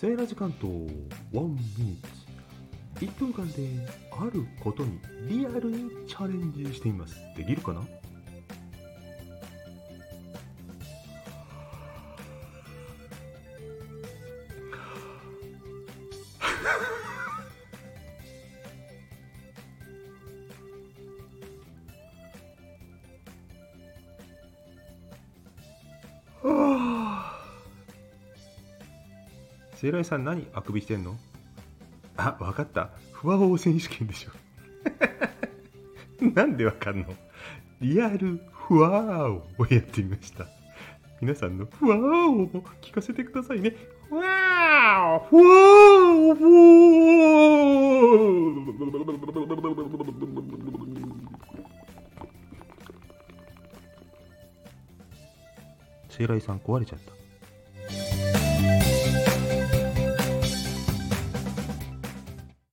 [0.00, 2.06] セーラ時間とワンミニッ
[2.98, 3.04] ツ。
[3.04, 3.68] 1分間で
[4.12, 4.98] あることに
[5.28, 7.16] リアルにチャレンジしてみます。
[7.36, 7.82] できるかな？
[26.42, 26.48] セ
[26.96, 26.99] イ
[29.90, 31.16] ライさん何あくびしてんの？
[32.16, 32.90] あ、わかった。
[33.12, 34.30] ふわお選手権でしょ。
[36.34, 37.06] なんでわかんの？
[37.80, 40.46] リアルふわーをやってみました。
[41.20, 42.48] 皆さんのふわーを
[42.82, 43.74] 聞かせてくださいね。
[44.08, 57.19] ふわーふわーふわーセイライさん壊れちゃった。